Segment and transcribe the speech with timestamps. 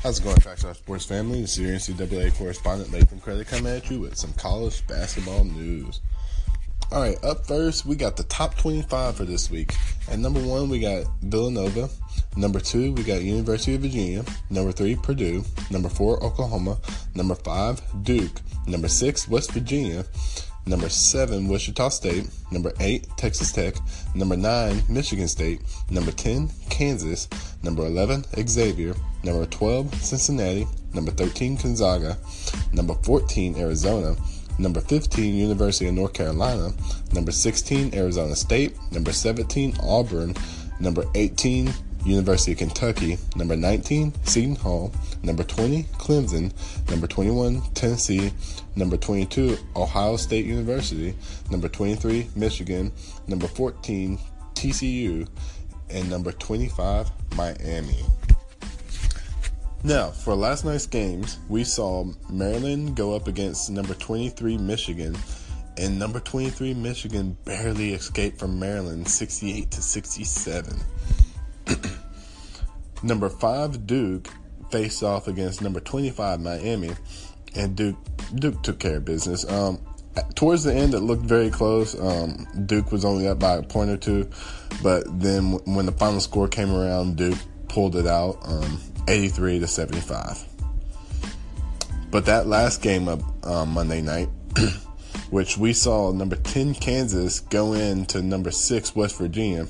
[0.00, 1.40] How's it going, Trackstar Sports family?
[1.40, 6.00] This is your NCAA correspondent, Latham Credit, coming at you with some college basketball news.
[6.92, 9.74] All right, up first, we got the top 25 for this week.
[10.08, 11.88] At number one, we got Villanova.
[12.36, 14.24] Number two, we got University of Virginia.
[14.50, 15.44] Number three, Purdue.
[15.68, 16.78] Number four, Oklahoma.
[17.16, 18.40] Number five, Duke.
[18.68, 20.04] Number six, West Virginia.
[20.64, 22.28] Number seven, Wichita State.
[22.52, 23.74] Number eight, Texas Tech.
[24.14, 25.62] Number nine, Michigan State.
[25.90, 27.26] Number 10, Kansas.
[27.62, 28.94] Number 11, Xavier.
[29.24, 30.66] Number 12, Cincinnati.
[30.94, 32.16] Number 13, Gonzaga.
[32.72, 34.16] Number 14, Arizona.
[34.58, 36.72] Number 15, University of North Carolina.
[37.12, 38.76] Number 16, Arizona State.
[38.92, 40.34] Number 17, Auburn.
[40.80, 41.72] Number 18,
[42.04, 43.18] University of Kentucky.
[43.36, 44.92] Number 19, Seton Hall.
[45.22, 46.52] Number 20, Clemson.
[46.90, 48.32] Number 21, Tennessee.
[48.76, 51.14] Number 22, Ohio State University.
[51.50, 52.92] Number 23, Michigan.
[53.26, 54.18] Number 14,
[54.54, 55.28] TCU.
[55.90, 58.04] And number 25, Miami.
[59.84, 65.16] Now, for last night's games, we saw Maryland go up against number 23 Michigan,
[65.76, 70.76] and number 23 Michigan barely escaped from Maryland 68 to 67.
[73.02, 74.28] number 5 Duke
[74.70, 76.90] faced off against number 25 Miami,
[77.54, 77.96] and Duke
[78.34, 79.48] Duke took care of business.
[79.48, 79.78] Um,
[80.34, 81.98] towards the end, it looked very close.
[81.98, 84.28] Um, Duke was only up by a point or two,
[84.82, 87.38] but then when the final score came around, Duke
[87.68, 90.44] pulled it out, um, 83 to 75.
[92.10, 94.28] But that last game of um, Monday night,
[95.30, 99.66] which we saw number 10 Kansas go into number six West Virginia,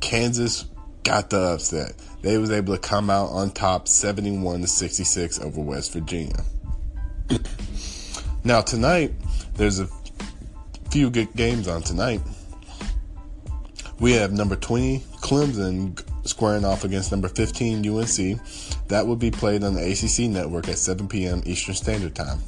[0.00, 0.66] Kansas
[1.02, 1.94] got the upset.
[2.22, 6.44] They was able to come out on top 71 to 66 over West Virginia.
[8.44, 9.12] Now tonight,
[9.54, 9.88] there's a
[10.90, 12.20] few good games on tonight.
[14.00, 18.40] We have number 20 Clemson squaring off against number 15 UNC.
[18.88, 21.42] That will be played on the ACC network at 7 p.m.
[21.46, 22.40] Eastern Standard Time.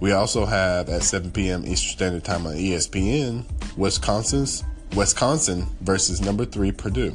[0.00, 1.66] We also have at 7 p.m.
[1.66, 3.44] Eastern Standard Time on ESPN
[3.76, 4.64] Wisconsin's
[4.94, 7.14] Wisconsin versus number 3 Purdue.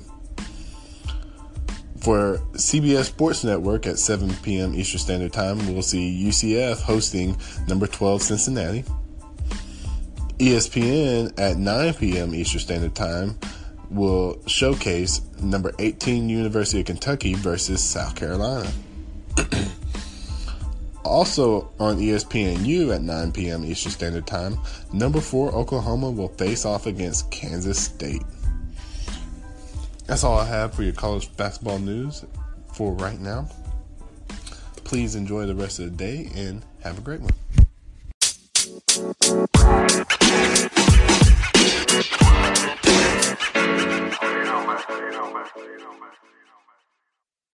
[2.04, 4.76] For CBS Sports Network at 7 p.m.
[4.76, 7.38] Eastern Standard Time, we'll see UCF hosting
[7.70, 8.84] number 12 Cincinnati.
[10.38, 12.36] ESPN at 9 p.m.
[12.36, 13.40] Eastern Standard Time
[13.90, 18.70] will showcase number 18 University of Kentucky versus South Carolina.
[21.06, 23.64] also on ESPNU at 9 p.m.
[23.64, 24.58] Eastern Standard Time,
[24.92, 28.24] number 4 Oklahoma will face off against Kansas State.
[30.06, 32.26] That's all I have for your college basketball news
[32.74, 33.48] for right now.
[34.84, 37.32] Please enjoy the rest of the day and have a great one.